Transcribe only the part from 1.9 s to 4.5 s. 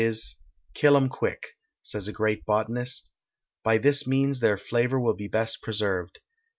a great botanist; by this means